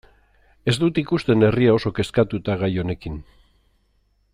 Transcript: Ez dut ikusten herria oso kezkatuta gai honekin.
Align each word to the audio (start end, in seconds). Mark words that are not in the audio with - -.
Ez 0.71 0.73
dut 0.83 1.01
ikusten 1.01 1.47
herria 1.49 1.77
oso 1.79 1.93
kezkatuta 2.01 2.59
gai 2.65 2.73
honekin. 2.85 3.23